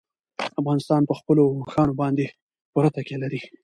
[0.61, 2.25] افغانستان په خپلو اوښانو باندې
[2.71, 3.41] پوره تکیه لري.